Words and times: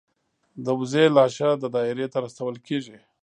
د 0.65 0.67
وزې 0.79 1.05
لاشه 1.17 1.49
د 1.57 1.63
دایرې 1.75 2.07
ته 2.13 2.17
رسول 2.25 2.55
کیږي. 2.67 2.97